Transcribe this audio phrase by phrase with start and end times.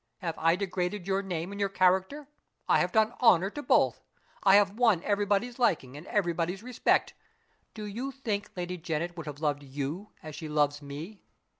[0.17, 2.27] Have I degraded your name and your character?
[2.67, 4.01] I have done honor to both.
[4.41, 7.13] I have won everybody's liking and everybody's respect.
[7.75, 11.21] Do you think Lady Janet would have loved you as she loves me?